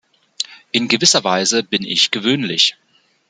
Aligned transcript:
In 0.71 0.87
gewisser 0.87 1.23
Weise 1.23 1.61
bin 1.61 1.83
ich 1.83 2.09
gewöhnlich. 2.09 2.75